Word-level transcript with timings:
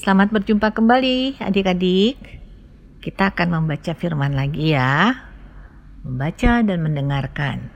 Selamat 0.00 0.32
berjumpa 0.32 0.72
kembali 0.72 1.44
adik-adik. 1.44 2.16
Kita 3.04 3.36
akan 3.36 3.60
membaca 3.60 3.92
firman 3.92 4.32
lagi 4.32 4.72
ya. 4.72 5.12
Membaca 6.08 6.64
dan 6.64 6.80
mendengarkan. 6.80 7.68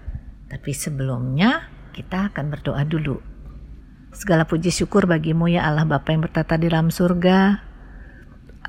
Tapi 0.48 0.72
sebelumnya 0.72 1.68
kita 1.92 2.32
akan 2.32 2.48
berdoa 2.48 2.80
dulu. 2.88 3.20
Segala 4.16 4.48
puji 4.48 4.72
syukur 4.72 5.04
bagimu 5.04 5.52
ya 5.52 5.68
Allah 5.68 5.84
Bapa 5.84 6.16
yang 6.16 6.24
bertata 6.24 6.56
di 6.56 6.72
dalam 6.72 6.88
surga. 6.88 7.60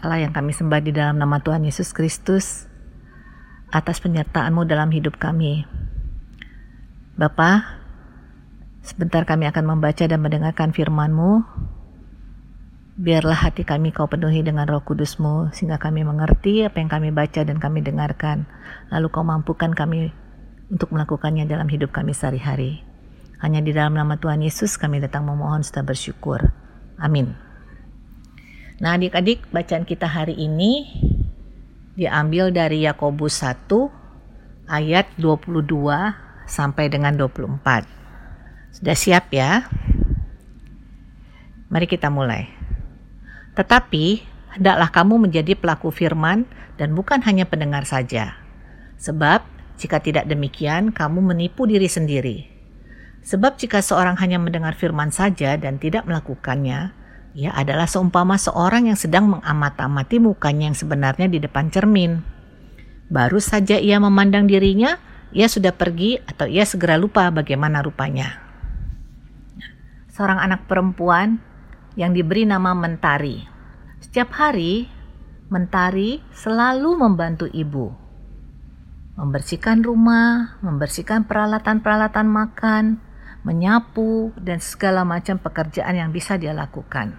Allah 0.04 0.20
yang 0.20 0.36
kami 0.36 0.52
sembah 0.52 0.84
di 0.84 0.92
dalam 0.92 1.16
nama 1.16 1.40
Tuhan 1.40 1.64
Yesus 1.64 1.96
Kristus. 1.96 2.68
Atas 3.72 4.04
penyertaanmu 4.04 4.68
dalam 4.68 4.92
hidup 4.92 5.16
kami. 5.16 5.64
Bapa, 7.16 7.80
sebentar 8.84 9.24
kami 9.24 9.48
akan 9.48 9.80
membaca 9.80 10.04
dan 10.04 10.20
mendengarkan 10.20 10.76
firman-Mu 10.76 11.32
Biarlah 12.96 13.36
hati 13.44 13.68
kami 13.68 13.92
kau 13.92 14.08
penuhi 14.08 14.40
dengan 14.40 14.64
roh 14.72 14.80
kudusmu, 14.80 15.52
sehingga 15.52 15.76
kami 15.76 16.08
mengerti 16.08 16.64
apa 16.64 16.80
yang 16.80 16.88
kami 16.88 17.12
baca 17.12 17.44
dan 17.44 17.60
kami 17.60 17.84
dengarkan. 17.84 18.48
Lalu 18.88 19.12
kau 19.12 19.28
mampukan 19.28 19.76
kami 19.76 20.16
untuk 20.72 20.96
melakukannya 20.96 21.44
dalam 21.44 21.68
hidup 21.68 21.92
kami 21.92 22.16
sehari-hari. 22.16 22.88
Hanya 23.44 23.60
di 23.60 23.76
dalam 23.76 24.00
nama 24.00 24.16
Tuhan 24.16 24.40
Yesus 24.40 24.80
kami 24.80 25.04
datang 25.04 25.28
memohon 25.28 25.60
serta 25.60 25.84
bersyukur. 25.84 26.56
Amin. 26.96 27.36
Nah 28.80 28.96
adik-adik 28.96 29.44
bacaan 29.52 29.84
kita 29.84 30.08
hari 30.08 30.40
ini 30.40 30.88
diambil 32.00 32.56
dari 32.56 32.88
Yakobus 32.88 33.44
1 33.44 34.72
ayat 34.72 35.12
22 35.20 35.68
sampai 36.48 36.88
dengan 36.88 37.12
24. 37.20 37.60
Sudah 38.72 38.96
siap 38.96 39.36
ya? 39.36 39.68
Mari 41.68 41.92
kita 41.92 42.08
mulai. 42.08 42.55
Tetapi, 43.56 44.06
hendaklah 44.56 44.92
kamu 44.92 45.28
menjadi 45.28 45.56
pelaku 45.56 45.92
firman 45.92 46.44
dan 46.76 46.92
bukan 46.92 47.24
hanya 47.24 47.48
pendengar 47.48 47.88
saja. 47.88 48.36
Sebab, 49.00 49.44
jika 49.76 50.00
tidak 50.00 50.28
demikian, 50.28 50.92
kamu 50.92 51.20
menipu 51.24 51.68
diri 51.68 51.88
sendiri. 51.88 52.38
Sebab 53.26 53.58
jika 53.58 53.82
seorang 53.82 54.22
hanya 54.22 54.38
mendengar 54.38 54.78
firman 54.78 55.10
saja 55.10 55.58
dan 55.58 55.82
tidak 55.82 56.06
melakukannya, 56.06 56.94
ia 57.36 57.52
adalah 57.52 57.90
seumpama 57.90 58.40
seorang 58.40 58.88
yang 58.88 58.96
sedang 58.96 59.28
mengamat-amati 59.28 60.22
mukanya 60.24 60.72
yang 60.72 60.78
sebenarnya 60.78 61.28
di 61.28 61.42
depan 61.42 61.68
cermin. 61.68 62.24
Baru 63.12 63.44
saja 63.44 63.76
ia 63.76 64.00
memandang 64.00 64.48
dirinya, 64.48 65.02
ia 65.36 65.52
sudah 65.52 65.76
pergi 65.76 66.22
atau 66.24 66.48
ia 66.48 66.64
segera 66.64 66.96
lupa 66.96 67.28
bagaimana 67.34 67.84
rupanya. 67.84 68.40
Seorang 70.16 70.40
anak 70.40 70.64
perempuan 70.70 71.44
yang 71.96 72.12
diberi 72.12 72.44
nama 72.44 72.76
Mentari. 72.76 73.40
Setiap 74.04 74.36
hari, 74.36 74.88
Mentari 75.48 76.20
selalu 76.36 77.00
membantu 77.00 77.48
ibu. 77.48 77.92
Membersihkan 79.16 79.80
rumah, 79.80 80.60
membersihkan 80.60 81.24
peralatan-peralatan 81.24 82.28
makan, 82.28 82.86
menyapu, 83.48 84.36
dan 84.36 84.60
segala 84.60 85.08
macam 85.08 85.40
pekerjaan 85.40 85.96
yang 85.96 86.12
bisa 86.12 86.36
dia 86.36 86.52
lakukan. 86.52 87.16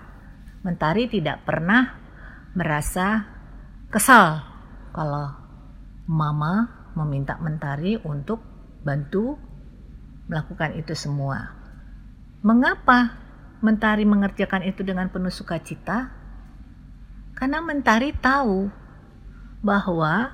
Mentari 0.60 1.08
tidak 1.08 1.46
pernah 1.48 1.96
merasa 2.52 3.24
kesal 3.88 4.44
kalau 4.92 5.32
mama 6.10 6.68
meminta 6.98 7.38
Mentari 7.40 7.96
untuk 8.02 8.42
bantu 8.82 9.38
melakukan 10.26 10.74
itu 10.76 10.92
semua. 10.92 11.54
Mengapa 12.42 13.25
Mentari 13.66 14.06
mengerjakan 14.06 14.62
itu 14.62 14.86
dengan 14.86 15.10
penuh 15.10 15.34
sukacita? 15.34 16.14
Karena 17.34 17.58
Mentari 17.58 18.14
tahu 18.14 18.70
bahwa 19.66 20.30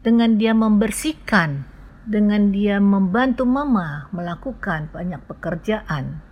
dengan 0.00 0.40
dia 0.40 0.56
membersihkan, 0.56 1.68
dengan 2.08 2.48
dia 2.48 2.80
membantu 2.80 3.44
Mama 3.44 4.08
melakukan 4.16 4.88
banyak 4.88 5.20
pekerjaan, 5.28 6.24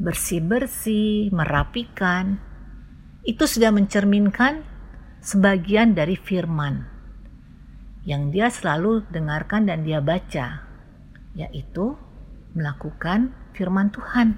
bersih-bersih, 0.00 1.28
merapikan, 1.28 2.40
itu 3.28 3.44
sudah 3.44 3.68
mencerminkan 3.68 4.64
sebagian 5.20 5.92
dari 5.92 6.16
firman 6.16 6.88
yang 8.02 8.34
dia 8.34 8.50
selalu 8.50 9.06
dengarkan 9.14 9.68
dan 9.68 9.86
dia 9.86 10.02
baca, 10.02 10.66
yaitu 11.38 11.94
melakukan 12.56 13.30
firman 13.54 13.94
Tuhan 13.94 14.34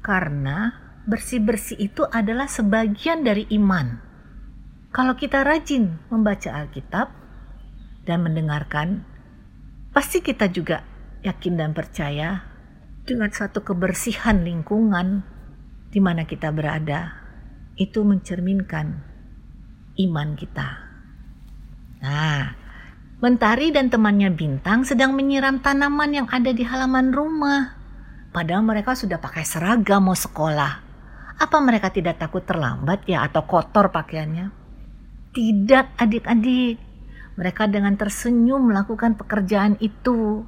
karena 0.00 0.76
bersih-bersih 1.08 1.80
itu 1.80 2.04
adalah 2.08 2.48
sebagian 2.48 3.24
dari 3.24 3.48
iman. 3.56 4.00
Kalau 4.90 5.14
kita 5.14 5.46
rajin 5.46 6.02
membaca 6.10 6.50
Alkitab 6.50 7.08
dan 8.04 8.26
mendengarkan, 8.26 9.06
pasti 9.94 10.20
kita 10.20 10.50
juga 10.50 10.82
yakin 11.22 11.54
dan 11.56 11.70
percaya 11.72 12.42
dengan 13.06 13.30
satu 13.30 13.62
kebersihan 13.62 14.42
lingkungan 14.42 15.22
di 15.90 15.98
mana 15.98 16.26
kita 16.26 16.54
berada, 16.54 17.18
itu 17.74 18.02
mencerminkan 18.06 19.02
iman 19.98 20.28
kita. 20.38 20.68
Nah, 22.00 22.60
Mentari 23.20 23.68
dan 23.68 23.92
temannya 23.92 24.32
Bintang 24.32 24.88
sedang 24.88 25.12
menyiram 25.12 25.60
tanaman 25.60 26.08
yang 26.08 26.28
ada 26.32 26.56
di 26.56 26.64
halaman 26.64 27.12
rumah. 27.12 27.79
Padahal 28.30 28.62
mereka 28.62 28.94
sudah 28.94 29.18
pakai 29.18 29.42
seragam 29.42 30.06
mau 30.06 30.14
sekolah. 30.14 30.86
Apa 31.40 31.56
mereka 31.58 31.90
tidak 31.90 32.22
takut 32.22 32.46
terlambat 32.46 33.02
ya 33.10 33.26
atau 33.26 33.42
kotor 33.42 33.90
pakaiannya? 33.90 34.54
Tidak 35.34 35.98
adik-adik. 35.98 36.78
Mereka 37.34 37.66
dengan 37.66 37.98
tersenyum 37.98 38.70
melakukan 38.70 39.18
pekerjaan 39.18 39.74
itu. 39.82 40.46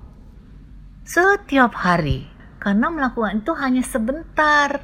Setiap 1.03 1.75
hari. 1.75 2.31
Karena 2.63 2.87
melakukan 2.95 3.43
itu 3.43 3.51
hanya 3.59 3.83
sebentar. 3.83 4.79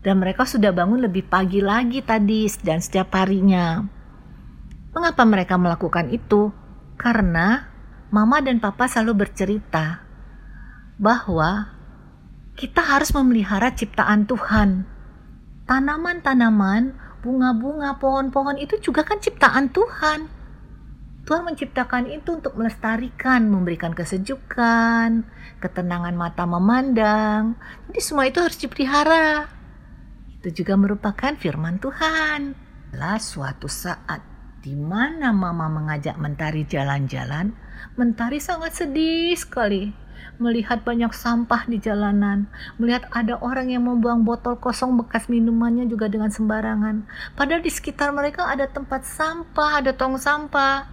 Dan 0.00 0.24
mereka 0.24 0.48
sudah 0.48 0.72
bangun 0.72 1.04
lebih 1.04 1.28
pagi 1.28 1.60
lagi 1.60 2.00
tadi 2.00 2.48
dan 2.64 2.80
setiap 2.80 3.12
harinya. 3.12 3.84
Mengapa 4.96 5.28
mereka 5.28 5.60
melakukan 5.60 6.08
itu? 6.08 6.48
Karena 6.96 7.68
mama 8.08 8.40
dan 8.40 8.56
papa 8.64 8.88
selalu 8.88 9.28
bercerita 9.28 10.00
bahwa 10.96 11.79
kita 12.60 12.84
harus 12.84 13.16
memelihara 13.16 13.72
ciptaan 13.72 14.28
Tuhan. 14.28 14.84
Tanaman-tanaman, 15.64 16.92
bunga-bunga, 17.24 17.96
pohon-pohon 17.96 18.60
itu 18.60 18.76
juga 18.84 19.00
kan 19.00 19.16
ciptaan 19.16 19.72
Tuhan. 19.72 20.28
Tuhan 21.24 21.46
menciptakan 21.48 22.04
itu 22.12 22.36
untuk 22.36 22.60
melestarikan, 22.60 23.48
memberikan 23.48 23.96
kesejukan, 23.96 25.24
ketenangan 25.56 26.12
mata 26.12 26.44
memandang. 26.44 27.56
Jadi 27.88 28.00
semua 28.04 28.28
itu 28.28 28.44
harus 28.44 28.60
dipelihara. 28.60 29.48
Itu 30.36 30.52
juga 30.52 30.76
merupakan 30.76 31.32
firman 31.40 31.80
Tuhan. 31.80 32.52
Lah 32.92 33.16
suatu 33.16 33.72
saat 33.72 34.20
di 34.60 34.76
mana 34.76 35.32
mama 35.32 35.72
mengajak 35.72 36.20
Mentari 36.20 36.68
jalan-jalan, 36.68 37.56
Mentari 37.96 38.36
sangat 38.36 38.76
sedih 38.76 39.32
sekali 39.32 39.99
melihat 40.40 40.80
banyak 40.82 41.12
sampah 41.12 41.68
di 41.68 41.76
jalanan, 41.76 42.48
melihat 42.80 43.06
ada 43.12 43.36
orang 43.44 43.68
yang 43.68 43.84
membuang 43.84 44.24
botol 44.24 44.56
kosong 44.56 44.96
bekas 44.96 45.28
minumannya 45.28 45.84
juga 45.86 46.08
dengan 46.08 46.32
sembarangan. 46.32 47.04
Padahal 47.36 47.60
di 47.60 47.68
sekitar 47.68 48.10
mereka 48.16 48.48
ada 48.48 48.64
tempat 48.64 49.04
sampah, 49.04 49.84
ada 49.84 49.92
tong 49.92 50.16
sampah. 50.16 50.88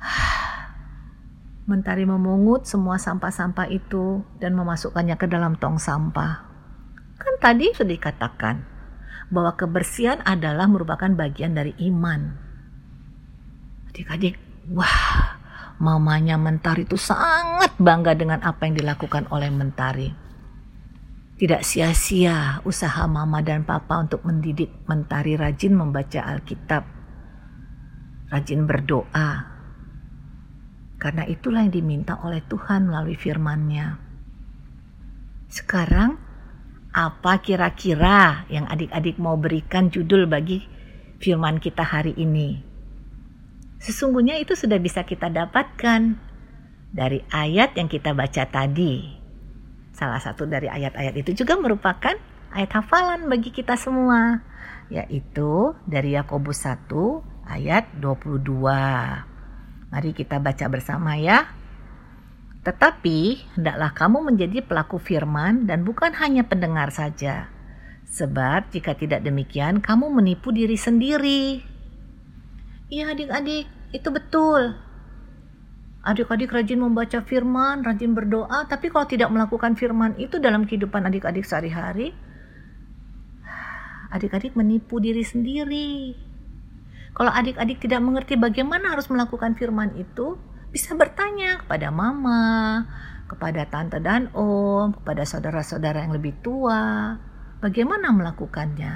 Mentari 1.70 2.02
memungut 2.06 2.66
semua 2.66 2.98
sampah-sampah 2.98 3.70
itu 3.70 4.26
dan 4.42 4.58
memasukkannya 4.58 5.14
ke 5.18 5.26
dalam 5.30 5.54
tong 5.58 5.78
sampah. 5.78 6.46
Kan 7.20 7.34
tadi 7.38 7.70
sudah 7.76 7.94
dikatakan 7.94 8.56
bahwa 9.30 9.54
kebersihan 9.54 10.18
adalah 10.26 10.66
merupakan 10.66 11.10
bagian 11.14 11.54
dari 11.54 11.76
iman. 11.86 12.34
Adik-adik, 13.90 14.34
wah, 14.74 15.29
Mamanya 15.80 16.36
Mentari 16.36 16.84
itu 16.84 17.00
sangat 17.00 17.72
bangga 17.80 18.12
dengan 18.12 18.44
apa 18.44 18.68
yang 18.68 18.76
dilakukan 18.76 19.32
oleh 19.32 19.48
Mentari. 19.48 20.12
Tidak 21.40 21.64
sia-sia 21.64 22.60
usaha 22.68 23.08
mama 23.08 23.40
dan 23.40 23.64
papa 23.64 23.96
untuk 23.96 24.20
mendidik 24.28 24.68
Mentari 24.84 25.40
rajin 25.40 25.72
membaca 25.72 26.20
Alkitab, 26.20 26.84
rajin 28.28 28.68
berdoa. 28.68 29.48
Karena 31.00 31.24
itulah 31.24 31.64
yang 31.64 31.72
diminta 31.72 32.20
oleh 32.28 32.44
Tuhan 32.44 32.92
melalui 32.92 33.16
firman-Nya. 33.16 33.96
Sekarang, 35.48 36.20
apa 36.92 37.40
kira-kira 37.40 38.44
yang 38.52 38.68
adik-adik 38.68 39.16
mau 39.16 39.40
berikan 39.40 39.88
judul 39.88 40.28
bagi 40.28 40.60
firman 41.24 41.56
kita 41.56 41.88
hari 41.88 42.12
ini? 42.20 42.69
Sesungguhnya 43.80 44.36
itu 44.36 44.52
sudah 44.52 44.76
bisa 44.76 45.08
kita 45.08 45.32
dapatkan 45.32 46.20
dari 46.92 47.24
ayat 47.32 47.72
yang 47.80 47.88
kita 47.88 48.12
baca 48.12 48.44
tadi. 48.44 49.08
Salah 49.96 50.20
satu 50.20 50.44
dari 50.44 50.68
ayat-ayat 50.68 51.16
itu 51.16 51.32
juga 51.44 51.56
merupakan 51.56 52.12
ayat 52.52 52.70
hafalan 52.76 53.24
bagi 53.32 53.48
kita 53.48 53.80
semua, 53.80 54.44
yaitu 54.92 55.72
dari 55.88 56.12
Yakobus 56.12 56.68
1 56.68 56.92
ayat 57.48 57.88
22. 57.96 58.68
Mari 59.90 60.10
kita 60.12 60.36
baca 60.38 60.66
bersama 60.68 61.16
ya. 61.16 61.48
Tetapi 62.60 63.18
hendaklah 63.56 63.96
kamu 63.96 64.18
menjadi 64.28 64.60
pelaku 64.60 65.00
firman 65.00 65.64
dan 65.64 65.88
bukan 65.88 66.12
hanya 66.20 66.44
pendengar 66.44 66.92
saja. 66.92 67.48
Sebab 68.12 68.68
jika 68.68 68.92
tidak 68.92 69.24
demikian 69.24 69.80
kamu 69.80 70.12
menipu 70.12 70.52
diri 70.52 70.76
sendiri. 70.76 71.69
Iya 72.90 73.14
adik-adik, 73.14 73.70
itu 73.94 74.08
betul. 74.10 74.74
Adik-adik 76.02 76.50
rajin 76.50 76.82
membaca 76.82 77.22
firman, 77.22 77.86
rajin 77.86 78.18
berdoa, 78.18 78.66
tapi 78.66 78.90
kalau 78.90 79.06
tidak 79.06 79.30
melakukan 79.30 79.78
firman 79.78 80.18
itu 80.18 80.42
dalam 80.42 80.66
kehidupan 80.66 81.06
adik-adik 81.06 81.46
sehari-hari, 81.46 82.10
adik-adik 84.10 84.58
menipu 84.58 84.98
diri 84.98 85.22
sendiri. 85.22 86.18
Kalau 87.14 87.30
adik-adik 87.30 87.78
tidak 87.78 88.02
mengerti 88.02 88.34
bagaimana 88.34 88.90
harus 88.90 89.06
melakukan 89.06 89.54
firman 89.54 89.94
itu, 89.94 90.34
bisa 90.74 90.98
bertanya 90.98 91.62
kepada 91.62 91.94
mama, 91.94 92.86
kepada 93.30 93.70
tante 93.70 94.02
dan 94.02 94.34
om, 94.34 94.90
kepada 94.98 95.22
saudara-saudara 95.22 96.02
yang 96.02 96.16
lebih 96.16 96.42
tua, 96.42 97.14
bagaimana 97.62 98.10
melakukannya. 98.10 98.94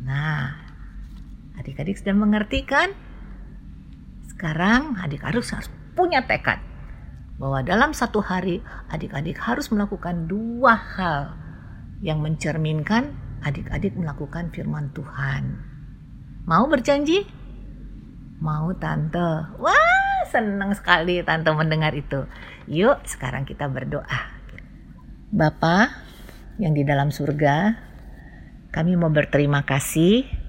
Nah, 0.00 0.69
adik-adik 1.60 2.00
sudah 2.00 2.16
mengerti 2.16 2.64
kan? 2.64 2.96
Sekarang 4.32 4.96
adik-adik 4.96 5.44
harus 5.44 5.68
punya 5.92 6.24
tekad 6.24 6.58
bahwa 7.36 7.60
dalam 7.64 7.92
satu 7.92 8.24
hari 8.24 8.64
adik-adik 8.88 9.36
harus 9.40 9.68
melakukan 9.68 10.28
dua 10.28 10.76
hal 10.76 11.36
yang 12.00 12.24
mencerminkan 12.24 13.16
adik-adik 13.44 13.96
melakukan 13.96 14.48
firman 14.52 14.92
Tuhan. 14.92 15.56
Mau 16.48 16.64
berjanji? 16.68 17.24
Mau 18.40 18.72
tante? 18.76 19.56
Wah, 19.60 20.24
senang 20.28 20.72
sekali 20.72 21.20
tante 21.20 21.52
mendengar 21.52 21.92
itu. 21.92 22.24
Yuk, 22.68 23.04
sekarang 23.04 23.44
kita 23.44 23.68
berdoa. 23.68 24.20
Bapa 25.32 25.92
yang 26.56 26.72
di 26.72 26.84
dalam 26.84 27.12
surga, 27.12 27.76
kami 28.72 28.96
mau 28.96 29.12
berterima 29.12 29.64
kasih 29.64 30.39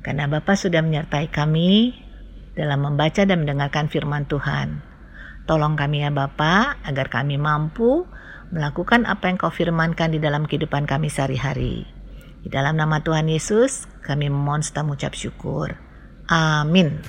karena 0.00 0.28
Bapak 0.28 0.56
sudah 0.56 0.80
menyertai 0.80 1.28
kami 1.28 1.96
dalam 2.56 2.84
membaca 2.84 3.22
dan 3.24 3.44
mendengarkan 3.44 3.88
firman 3.88 4.24
Tuhan. 4.26 4.80
Tolong 5.44 5.74
kami 5.76 6.04
ya 6.04 6.10
Bapak 6.12 6.80
agar 6.84 7.08
kami 7.08 7.36
mampu 7.36 8.06
melakukan 8.50 9.06
apa 9.06 9.30
yang 9.30 9.38
kau 9.38 9.52
firmankan 9.52 10.14
di 10.14 10.18
dalam 10.18 10.44
kehidupan 10.44 10.84
kami 10.86 11.08
sehari-hari. 11.08 11.86
Di 12.40 12.48
dalam 12.48 12.80
nama 12.80 13.04
Tuhan 13.04 13.28
Yesus, 13.28 13.84
kami 14.00 14.32
memohon 14.32 14.64
serta 14.64 14.82
mengucap 14.82 15.12
syukur. 15.12 15.76
Amin. 16.30 17.04